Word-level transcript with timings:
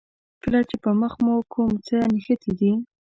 کله 0.43 0.59
چې 0.69 0.75
په 0.83 0.89
مخ 0.99 1.13
مو 1.23 1.35
کوم 1.53 1.71
څه 1.87 1.97
نښتي 2.13 2.51
دي. 2.59 2.71